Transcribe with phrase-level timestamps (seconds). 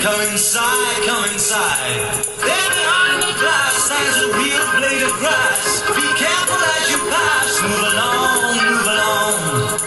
[0.00, 2.24] Come inside, come inside.
[2.40, 5.82] There behind the glass stands a real blade of grass.
[5.88, 7.60] Be careful as you pass.
[7.60, 9.36] Move along, move along.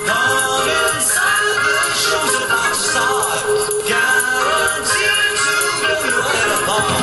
[0.06, 3.42] Come inside, the show's about to start.
[3.90, 6.94] Guaranteed to blow your head apart.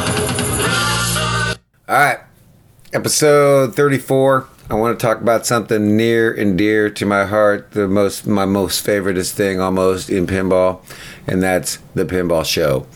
[1.89, 2.21] All right,
[2.93, 4.47] episode thirty-four.
[4.71, 8.45] I want to talk about something near and dear to my heart, the most my
[8.45, 10.81] most favoriteest thing almost in pinball,
[11.27, 12.87] and that's the pinball show.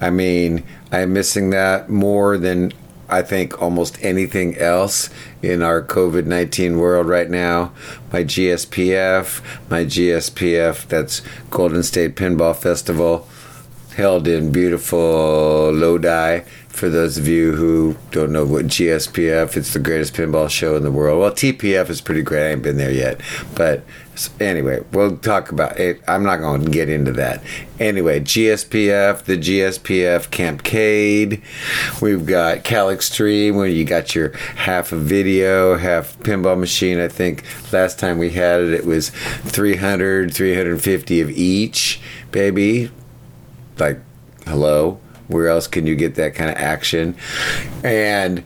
[0.00, 2.72] I mean, I'm missing that more than
[3.10, 5.10] I think almost anything else
[5.42, 7.72] in our COVID 19 world right now.
[8.10, 13.28] My GSPF, my GSPF, that's Golden State Pinball Festival,
[13.96, 16.40] held in beautiful Lodi.
[16.68, 20.82] For those of you who don't know what GSPF, it's the greatest pinball show in
[20.82, 21.20] the world.
[21.20, 22.48] Well, TPF is pretty great.
[22.48, 23.20] I ain't been there yet,
[23.54, 23.82] but
[24.38, 26.00] anyway, we'll talk about it.
[26.06, 27.42] I'm not going to get into that.
[27.78, 31.42] Anyway, GSPF, the GSPF Campcade.
[32.00, 37.00] We've got Cal Extreme, where you got your half a video, half pinball machine.
[37.00, 42.90] I think last time we had it, it was 300, 350 of each, baby.
[43.80, 43.98] Like,
[44.46, 45.00] hello
[45.30, 47.16] where else can you get that kind of action?
[47.84, 48.44] And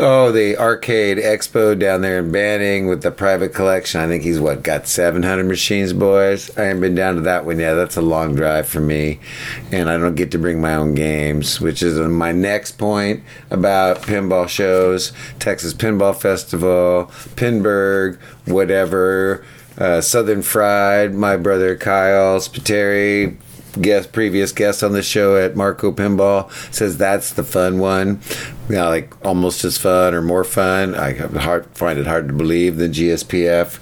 [0.00, 4.00] oh, the arcade expo down there in Banning with the private collection.
[4.00, 6.56] I think he's what got 700 machines, boys.
[6.58, 7.74] I haven't been down to that one yet.
[7.74, 9.20] That's a long drive for me,
[9.70, 14.02] and I don't get to bring my own games, which is my next point about
[14.02, 19.44] pinball shows: Texas Pinball Festival, Pinburgh, whatever.
[19.76, 23.36] Uh, Southern Fried, my brother Kyle Spiteri,
[23.80, 28.20] guest previous guest on the show at Marco Pinball says that's the fun one.
[28.68, 30.94] You know, like almost as fun or more fun.
[30.94, 33.78] I have hard, find it hard to believe than GSPF,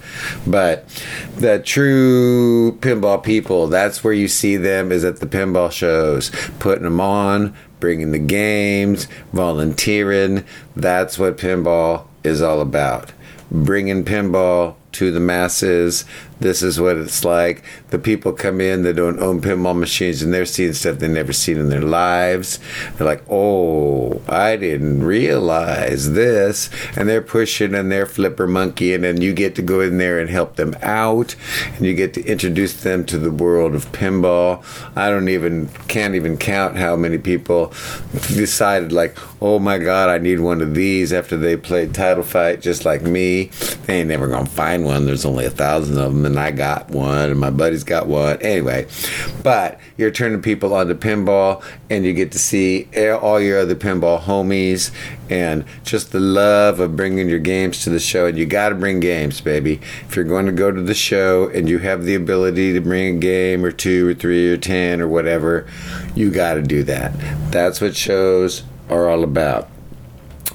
[0.50, 0.88] but
[1.36, 6.84] the true pinball people, that's where you see them is at the pinball shows, putting
[6.84, 10.44] them on, bringing the games, volunteering.
[10.74, 13.12] That's what pinball is all about.
[13.50, 16.04] Bringing pinball to the masses.
[16.40, 17.62] This is what it's like.
[17.90, 21.32] The people come in that don't own pinball machines and they're seeing stuff they've never
[21.32, 22.58] seen in their lives.
[22.96, 26.68] They're like, oh, I didn't realize this.
[26.96, 30.18] And they're pushing and they're flipper monkeying, and then you get to go in there
[30.18, 31.36] and help them out.
[31.76, 34.64] And you get to introduce them to the world of pinball.
[34.96, 37.72] I don't even, can't even count how many people
[38.34, 42.60] decided, like, oh my God, I need one of these after they played Title Fight
[42.60, 43.44] just like me.
[43.86, 45.06] They ain't never gonna find one.
[45.06, 48.40] There's only a thousand of them, and I got one, and my buddy's got one.
[48.42, 48.86] Anyway,
[49.42, 54.20] but you're turning people onto pinball, and you get to see all your other pinball
[54.20, 54.90] homies,
[55.30, 58.26] and just the love of bringing your games to the show.
[58.26, 59.80] And you got to bring games, baby.
[60.06, 63.16] If you're going to go to the show and you have the ability to bring
[63.16, 65.66] a game or two or three or ten or whatever,
[66.14, 67.12] you got to do that.
[67.50, 69.71] That's what shows are all about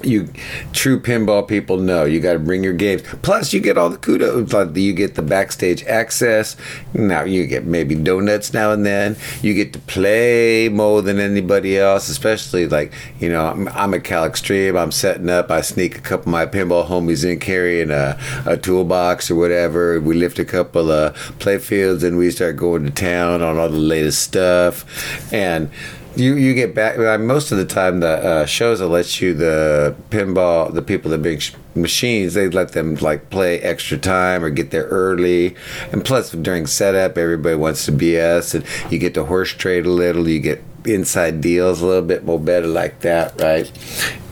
[0.02, 0.28] you
[0.72, 3.02] true pinball people know you got to bring your games.
[3.22, 6.56] Plus you get all the kudos you get the backstage access.
[6.94, 9.16] Now you get maybe donuts now and then.
[9.42, 14.04] You get to play more than anybody else especially like you know i'm, I'm at
[14.04, 14.76] cal extreme.
[14.76, 15.50] I'm setting up.
[15.50, 20.00] I sneak a couple of my pinball homies in carrying a, a toolbox or whatever.
[20.00, 23.68] We lift a couple of play fields and we start going to town on all
[23.68, 25.32] the latest stuff.
[25.32, 25.70] And
[26.18, 29.94] you you get back most of the time the uh, shows that let you the
[30.10, 34.50] pinball the people that bring sh- machines they let them like play extra time or
[34.50, 35.54] get there early.
[35.92, 39.90] And plus during setup everybody wants to BS and you get to horse trade a
[39.90, 43.70] little you get inside deals a little bit more better like that right?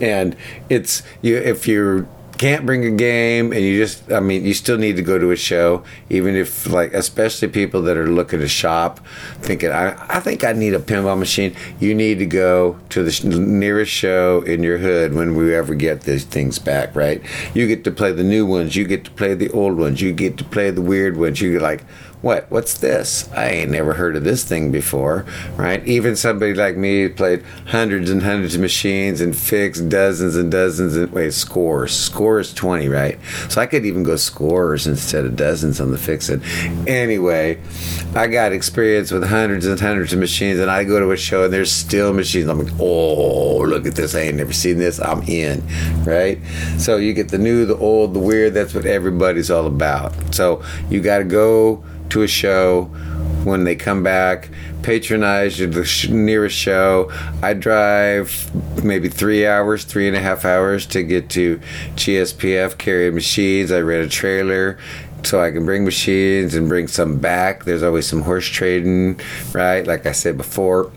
[0.01, 0.35] And
[0.69, 4.77] it's you if you're can't bring a game and you just i mean you still
[4.77, 8.47] need to go to a show even if like especially people that are looking to
[8.47, 8.99] shop
[9.41, 11.55] thinking i, I think i need a pinball machine.
[11.79, 15.73] You need to go to the sh- nearest show in your hood when we ever
[15.75, 17.21] get these things back right?
[17.53, 20.13] You get to play the new ones you get to play the old ones you
[20.13, 21.83] get to play the weird ones you get like
[22.21, 23.29] what what's this?
[23.31, 25.25] I ain't never heard of this thing before
[25.55, 25.85] right?
[25.87, 30.95] Even somebody like me played hundreds and hundreds of machines and fixed dozens and dozens
[30.95, 31.95] and wait scores.
[31.95, 33.19] Scores 20 right?
[33.49, 36.43] So i could even go scores instead of dozens on the fixing.
[36.87, 37.59] Anyway
[38.15, 41.43] i got experience with hundreds and hundreds of machines and i go to a show
[41.43, 42.49] and there's still machines.
[42.49, 44.15] I'm like oh look at this.
[44.15, 44.99] I ain't never seen this.
[44.99, 45.63] I'm in
[46.03, 46.39] right?
[46.77, 48.53] So you get the new the old the weird.
[48.53, 50.13] That's what everybody's all about.
[50.33, 52.83] So you got to go to a show
[53.43, 54.49] when they come back
[54.81, 57.11] patronize the nearest show
[57.41, 58.51] i drive
[58.83, 61.59] maybe three hours three and a half hours to get to
[61.95, 64.77] gspf carry machines i rent a trailer
[65.23, 67.65] so I can bring machines and bring some back.
[67.65, 69.19] There's always some horse trading,
[69.51, 69.85] right?
[69.85, 70.91] Like I said before.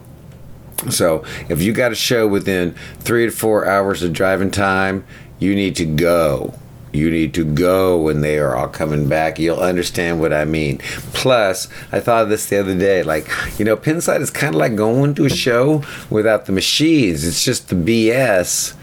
[0.89, 5.05] So if you got a show within three to four hours of driving time,
[5.39, 6.55] you need to go.
[6.93, 9.39] You need to go when they are all coming back.
[9.39, 10.79] You'll understand what I mean.
[11.13, 13.03] Plus, I thought of this the other day.
[13.03, 13.29] Like,
[13.59, 17.25] you know, Pinside is kind of like going to a show without the machines.
[17.25, 18.75] It's just the BS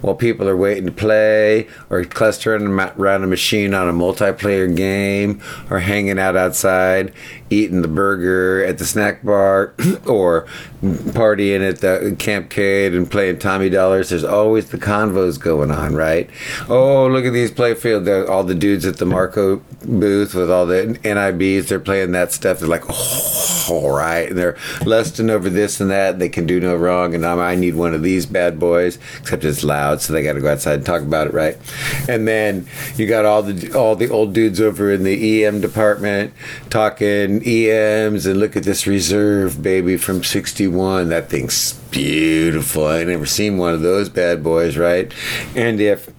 [0.00, 5.40] while people are waiting to play or clustering around a machine on a multiplayer game
[5.70, 7.12] or hanging out outside
[7.50, 9.74] eating the burger at the snack bar
[10.06, 10.46] or
[10.82, 14.10] partying at the Camp campcade and playing Tommy Dollars.
[14.10, 16.28] There's always the convos going on, right?
[16.68, 18.28] Oh, look at these playfield.
[18.28, 22.58] All the dudes at the Marco booth with all the NIBs, they're playing that stuff.
[22.58, 24.28] They're like, oh, all right.
[24.28, 26.18] And they're lusting over this and that.
[26.18, 27.14] They can do no wrong.
[27.14, 30.34] And I'm, I need one of these bad boys, except it's loud, so they got
[30.34, 31.56] to go outside and talk about it, right?
[32.08, 32.66] And then
[32.96, 36.32] you got all the all the old dudes over in the EM department
[36.70, 41.08] talking EMs and look at this reserve baby from 61.
[41.08, 42.86] That thing's beautiful.
[42.86, 45.12] I never seen one of those bad boys, right?
[45.54, 46.10] And if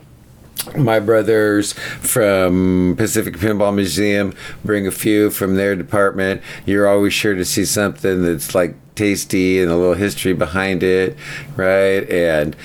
[0.75, 4.33] my brothers from Pacific Pinball Museum
[4.65, 9.61] bring a few from their department, you're always sure to see something that's like tasty
[9.61, 11.15] and a little history behind it,
[11.55, 12.09] right?
[12.09, 12.55] And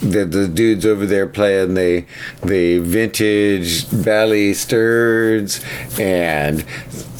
[0.00, 2.04] the, the dudes over there playing the
[2.44, 5.62] the vintage Bally Sturds,
[5.98, 6.60] and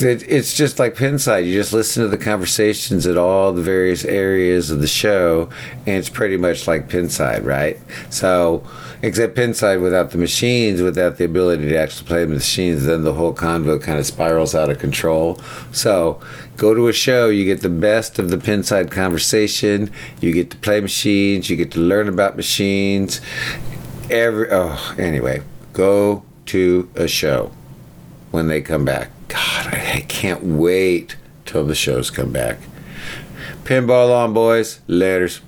[0.00, 1.46] it, it's just like Pinside.
[1.46, 5.48] You just listen to the conversations at all the various areas of the show,
[5.86, 7.78] and it's pretty much like Pinside, right?
[8.10, 8.64] So,
[9.02, 13.14] except Pinside without the machines, without the ability to actually play the machines, then the
[13.14, 15.40] whole convo kind of spirals out of control.
[15.72, 16.20] So,
[16.56, 19.90] go to a show, you get the best of the Pinside conversation,
[20.20, 23.20] you get to play machines, you get to learn about machines.
[24.10, 25.42] Every oh, anyway,
[25.72, 27.52] go to a show
[28.30, 29.10] when they come back.
[29.28, 32.58] God, I can't wait till the shows come back.
[33.64, 34.80] Pinball on, boys.
[34.88, 35.40] Laters.